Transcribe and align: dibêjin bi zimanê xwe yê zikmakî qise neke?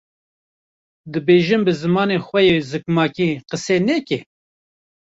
dibêjin 1.11 1.61
bi 1.65 1.71
zimanê 1.81 2.17
xwe 2.27 2.41
yê 2.49 2.57
zikmakî 2.71 3.29
qise 3.49 3.77
neke? 3.87 4.19